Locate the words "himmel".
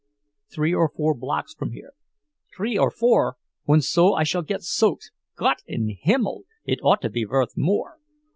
6.01-6.45